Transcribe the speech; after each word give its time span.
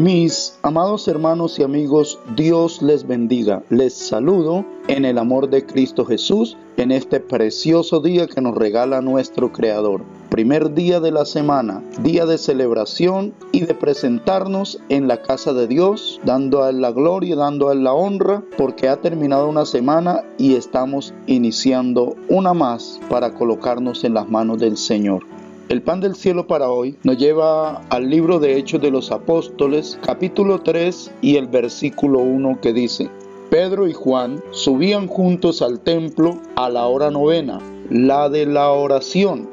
Mis 0.00 0.58
amados 0.62 1.06
hermanos 1.08 1.58
y 1.58 1.62
amigos, 1.62 2.18
Dios 2.34 2.80
les 2.80 3.06
bendiga. 3.06 3.62
Les 3.68 3.92
saludo 3.92 4.64
en 4.88 5.04
el 5.04 5.18
amor 5.18 5.50
de 5.50 5.66
Cristo 5.66 6.06
Jesús 6.06 6.56
en 6.78 6.90
este 6.90 7.20
precioso 7.20 8.00
día 8.00 8.26
que 8.26 8.40
nos 8.40 8.54
regala 8.54 9.02
nuestro 9.02 9.52
Creador. 9.52 10.00
Primer 10.30 10.72
día 10.72 11.00
de 11.00 11.12
la 11.12 11.26
semana, 11.26 11.82
día 12.02 12.24
de 12.24 12.38
celebración 12.38 13.34
y 13.52 13.60
de 13.66 13.74
presentarnos 13.74 14.80
en 14.88 15.06
la 15.06 15.20
casa 15.20 15.52
de 15.52 15.66
Dios, 15.66 16.18
dando 16.24 16.62
a 16.62 16.70
Él 16.70 16.80
la 16.80 16.92
gloria, 16.92 17.36
dando 17.36 17.68
a 17.68 17.74
Él 17.74 17.84
la 17.84 17.92
honra, 17.92 18.42
porque 18.56 18.88
ha 18.88 19.02
terminado 19.02 19.50
una 19.50 19.66
semana 19.66 20.22
y 20.38 20.54
estamos 20.54 21.12
iniciando 21.26 22.16
una 22.30 22.54
más 22.54 22.98
para 23.10 23.34
colocarnos 23.34 24.02
en 24.04 24.14
las 24.14 24.30
manos 24.30 24.60
del 24.60 24.78
Señor. 24.78 25.26
El 25.70 25.82
pan 25.82 26.00
del 26.00 26.16
cielo 26.16 26.48
para 26.48 26.68
hoy 26.68 26.96
nos 27.04 27.16
lleva 27.16 27.82
al 27.90 28.10
libro 28.10 28.40
de 28.40 28.58
Hechos 28.58 28.80
de 28.80 28.90
los 28.90 29.12
Apóstoles, 29.12 30.00
capítulo 30.04 30.60
3 30.62 31.12
y 31.22 31.36
el 31.36 31.46
versículo 31.46 32.18
1 32.18 32.58
que 32.60 32.72
dice, 32.72 33.08
Pedro 33.50 33.86
y 33.86 33.92
Juan 33.92 34.42
subían 34.50 35.06
juntos 35.06 35.62
al 35.62 35.78
templo 35.78 36.40
a 36.56 36.68
la 36.70 36.86
hora 36.86 37.12
novena, 37.12 37.60
la 37.88 38.28
de 38.28 38.46
la 38.46 38.72
oración. 38.72 39.48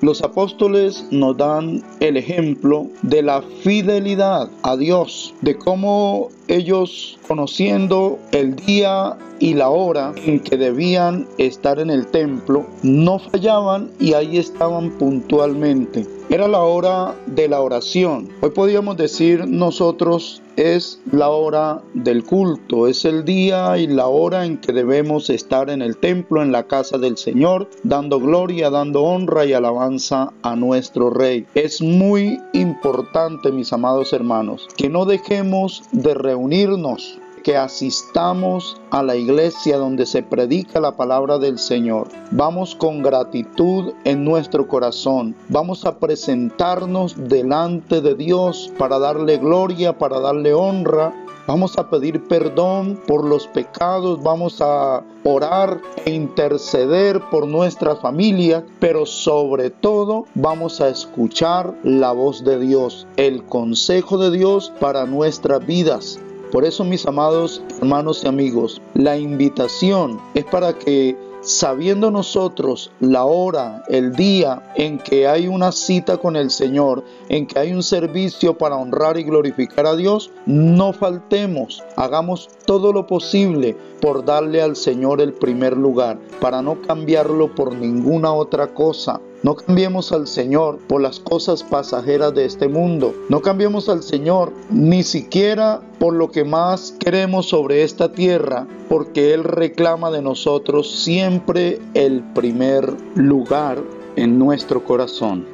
Los 0.00 0.22
apóstoles 0.22 1.06
nos 1.10 1.36
dan 1.36 1.82
el 2.00 2.16
ejemplo 2.16 2.86
de 3.02 3.20
la 3.20 3.42
fidelidad 3.42 4.48
a 4.62 4.74
Dios, 4.78 5.34
de 5.42 5.58
cómo 5.58 6.28
ellos 6.48 7.18
conociendo 7.28 8.18
el 8.32 8.56
día 8.56 9.18
y 9.38 9.54
la 9.54 9.68
hora 9.68 10.12
en 10.24 10.40
que 10.40 10.56
debían 10.56 11.26
estar 11.38 11.78
en 11.78 11.90
el 11.90 12.06
templo, 12.06 12.66
no 12.82 13.18
fallaban 13.18 13.90
y 13.98 14.14
ahí 14.14 14.38
estaban 14.38 14.90
puntualmente. 14.98 16.06
Era 16.28 16.48
la 16.48 16.62
hora 16.62 17.14
de 17.26 17.48
la 17.48 17.60
oración. 17.60 18.28
Hoy 18.40 18.50
podríamos 18.50 18.96
decir 18.96 19.46
nosotros 19.46 20.42
es 20.56 21.00
la 21.12 21.28
hora 21.28 21.82
del 21.94 22.24
culto, 22.24 22.88
es 22.88 23.04
el 23.04 23.24
día 23.24 23.78
y 23.78 23.86
la 23.86 24.08
hora 24.08 24.44
en 24.44 24.58
que 24.58 24.72
debemos 24.72 25.30
estar 25.30 25.70
en 25.70 25.82
el 25.82 25.96
templo, 25.98 26.42
en 26.42 26.50
la 26.50 26.66
casa 26.66 26.98
del 26.98 27.16
Señor, 27.16 27.68
dando 27.84 28.18
gloria, 28.18 28.70
dando 28.70 29.04
honra 29.04 29.44
y 29.44 29.52
alabanza 29.52 30.32
a 30.42 30.56
nuestro 30.56 31.10
Rey. 31.10 31.46
Es 31.54 31.80
muy 31.80 32.40
importante, 32.54 33.52
mis 33.52 33.72
amados 33.72 34.12
hermanos, 34.12 34.66
que 34.76 34.88
no 34.88 35.04
dejemos 35.04 35.84
de 35.92 36.14
reunirnos 36.14 37.20
que 37.46 37.56
asistamos 37.56 38.76
a 38.90 39.04
la 39.04 39.14
iglesia 39.14 39.78
donde 39.78 40.04
se 40.04 40.24
predica 40.24 40.80
la 40.80 40.96
palabra 40.96 41.38
del 41.38 41.60
Señor. 41.60 42.08
Vamos 42.32 42.74
con 42.74 43.04
gratitud 43.04 43.92
en 44.02 44.24
nuestro 44.24 44.66
corazón. 44.66 45.36
Vamos 45.48 45.84
a 45.84 46.00
presentarnos 46.00 47.14
delante 47.28 48.00
de 48.00 48.16
Dios 48.16 48.72
para 48.76 48.98
darle 48.98 49.38
gloria, 49.38 49.96
para 49.96 50.18
darle 50.18 50.54
honra 50.54 51.14
Vamos 51.46 51.78
a 51.78 51.88
pedir 51.88 52.26
perdón 52.26 53.00
por 53.06 53.24
los 53.24 53.46
pecados, 53.46 54.20
vamos 54.20 54.60
a 54.60 55.04
orar 55.22 55.80
e 56.04 56.10
interceder 56.10 57.20
por 57.30 57.46
nuestra 57.46 57.94
familia, 57.94 58.66
pero 58.80 59.06
sobre 59.06 59.70
todo 59.70 60.24
vamos 60.34 60.80
a 60.80 60.88
escuchar 60.88 61.72
la 61.84 62.10
voz 62.10 62.42
de 62.42 62.58
Dios, 62.58 63.06
el 63.16 63.44
consejo 63.44 64.18
de 64.18 64.36
Dios 64.36 64.72
para 64.80 65.06
nuestras 65.06 65.64
vidas. 65.64 66.18
Por 66.52 66.64
eso, 66.64 66.84
mis 66.84 67.06
amados 67.06 67.62
hermanos 67.80 68.22
y 68.24 68.28
amigos, 68.28 68.80
la 68.94 69.16
invitación 69.16 70.20
es 70.34 70.44
para 70.44 70.78
que 70.78 71.16
sabiendo 71.46 72.10
nosotros 72.10 72.90
la 72.98 73.24
hora, 73.24 73.84
el 73.88 74.12
día 74.16 74.72
en 74.74 74.98
que 74.98 75.28
hay 75.28 75.46
una 75.46 75.70
cita 75.70 76.16
con 76.16 76.34
el 76.34 76.50
Señor, 76.50 77.04
en 77.28 77.46
que 77.46 77.58
hay 77.60 77.72
un 77.72 77.84
servicio 77.84 78.58
para 78.58 78.76
honrar 78.76 79.16
y 79.16 79.22
glorificar 79.22 79.86
a 79.86 79.94
Dios, 79.94 80.32
no 80.44 80.92
faltemos, 80.92 81.84
hagamos 81.96 82.48
todo 82.66 82.92
lo 82.92 83.06
posible 83.06 83.76
por 84.00 84.24
darle 84.24 84.60
al 84.60 84.74
Señor 84.74 85.20
el 85.20 85.32
primer 85.32 85.76
lugar, 85.76 86.18
para 86.40 86.62
no 86.62 86.80
cambiarlo 86.82 87.54
por 87.54 87.74
ninguna 87.74 88.32
otra 88.32 88.74
cosa. 88.74 89.20
No 89.42 89.54
cambiemos 89.54 90.12
al 90.12 90.26
Señor 90.26 90.78
por 90.88 91.00
las 91.00 91.20
cosas 91.20 91.62
pasajeras 91.62 92.34
de 92.34 92.46
este 92.46 92.68
mundo. 92.68 93.14
No 93.28 93.42
cambiemos 93.42 93.88
al 93.88 94.02
Señor 94.02 94.52
ni 94.70 95.02
siquiera 95.02 95.82
por 95.98 96.14
lo 96.14 96.30
que 96.30 96.44
más 96.44 96.94
queremos 96.98 97.46
sobre 97.46 97.82
esta 97.82 98.12
tierra, 98.12 98.66
porque 98.88 99.34
Él 99.34 99.44
reclama 99.44 100.10
de 100.10 100.22
nosotros 100.22 100.90
siempre 100.90 101.80
el 101.94 102.22
primer 102.34 102.94
lugar 103.14 103.82
en 104.16 104.38
nuestro 104.38 104.82
corazón. 104.82 105.44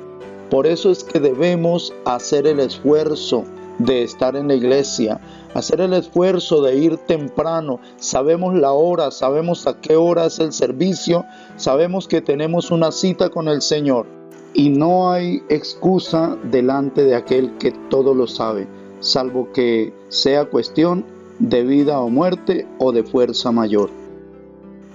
Por 0.48 0.66
eso 0.66 0.90
es 0.90 1.02
que 1.02 1.18
debemos 1.18 1.92
hacer 2.04 2.46
el 2.46 2.60
esfuerzo 2.60 3.44
de 3.84 4.02
estar 4.02 4.36
en 4.36 4.48
la 4.48 4.54
iglesia, 4.54 5.20
hacer 5.54 5.80
el 5.80 5.92
esfuerzo 5.94 6.62
de 6.62 6.76
ir 6.76 6.96
temprano. 6.98 7.80
Sabemos 7.96 8.54
la 8.54 8.72
hora, 8.72 9.10
sabemos 9.10 9.66
a 9.66 9.80
qué 9.80 9.96
hora 9.96 10.26
es 10.26 10.38
el 10.38 10.52
servicio, 10.52 11.24
sabemos 11.56 12.08
que 12.08 12.20
tenemos 12.20 12.70
una 12.70 12.92
cita 12.92 13.30
con 13.30 13.48
el 13.48 13.62
Señor. 13.62 14.06
Y 14.54 14.68
no 14.68 15.10
hay 15.10 15.42
excusa 15.48 16.36
delante 16.50 17.04
de 17.04 17.14
aquel 17.14 17.56
que 17.56 17.72
todo 17.88 18.14
lo 18.14 18.26
sabe, 18.26 18.68
salvo 19.00 19.50
que 19.52 19.94
sea 20.08 20.44
cuestión 20.44 21.06
de 21.38 21.64
vida 21.64 21.98
o 22.00 22.10
muerte 22.10 22.66
o 22.78 22.92
de 22.92 23.02
fuerza 23.02 23.50
mayor. 23.50 23.90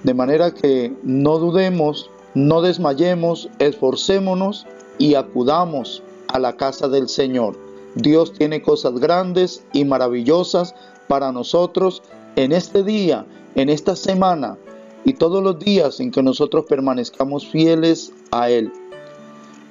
De 0.03 0.13
manera 0.13 0.51
que 0.51 0.95
no 1.01 1.39
dudemos, 1.39 2.11
no 2.35 2.61
desmayemos, 2.61 3.49
esforcémonos 3.57 4.67
y 4.99 5.15
acudamos 5.15 6.03
a 6.27 6.37
la 6.37 6.55
casa 6.55 6.87
del 6.87 7.09
Señor 7.09 7.66
Dios 7.95 8.33
tiene 8.33 8.61
cosas 8.61 8.99
grandes 8.99 9.63
y 9.73 9.85
maravillosas 9.85 10.75
para 11.07 11.31
nosotros 11.31 12.03
en 12.35 12.51
este 12.51 12.83
día, 12.83 13.25
en 13.55 13.69
esta 13.69 13.95
semana 13.95 14.57
y 15.05 15.13
todos 15.13 15.41
los 15.41 15.57
días 15.59 15.99
en 15.99 16.11
que 16.11 16.21
nosotros 16.21 16.65
permanezcamos 16.67 17.47
fieles 17.47 18.11
a 18.31 18.49
Él. 18.49 18.71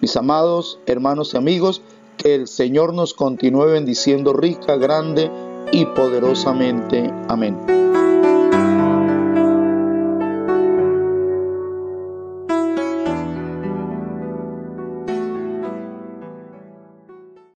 Mis 0.00 0.16
amados 0.16 0.78
hermanos 0.86 1.34
y 1.34 1.36
amigos, 1.36 1.82
que 2.16 2.34
el 2.34 2.48
Señor 2.48 2.94
nos 2.94 3.12
continúe 3.12 3.66
bendiciendo 3.66 4.32
rica, 4.32 4.76
grande 4.76 5.30
y 5.72 5.84
poderosamente. 5.84 7.12
Amén. 7.28 8.05